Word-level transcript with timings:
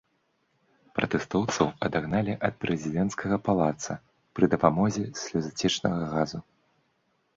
Пратэстоўцаў 0.99 1.67
адагналі 1.87 2.33
ад 2.49 2.53
прэзідэнцкага 2.65 3.35
палаца 3.49 3.93
пры 4.39 4.45
дапамозе 4.55 5.05
слёзацечнага 5.25 6.03
газу. 6.15 6.37